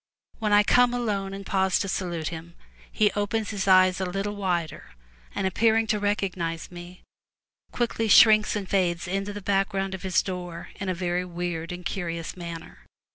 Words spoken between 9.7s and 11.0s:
of his door in a